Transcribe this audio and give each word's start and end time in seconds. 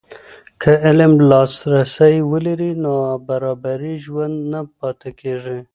که 0.61 0.71
علم 0.87 1.13
لاسرسی 1.29 2.15
ولري، 2.31 2.71
نابرابري 2.83 3.93
ژوره 4.03 4.27
نه 4.51 4.61
پاتې 4.77 5.09
کېږي. 5.19 5.59